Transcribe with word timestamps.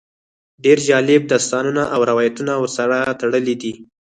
ډېر 0.63 0.77
جالب 0.87 1.21
داستانونه 1.31 1.83
او 1.93 1.99
روایتونه 2.09 2.53
ورسره 2.57 2.97
تړلي 3.19 3.55
دي. 3.61 3.71